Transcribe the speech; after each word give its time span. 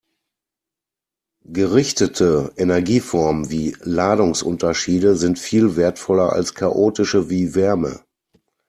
Gerichtete 1.45 2.53
Energieformen 2.57 3.51
wie 3.51 3.77
Ladungsunterschiede 3.81 5.15
sind 5.15 5.37
viel 5.37 5.75
wertvoller 5.75 6.33
als 6.33 6.55
chaotische 6.55 7.29
wie 7.29 7.53
Wärme. 7.53 8.01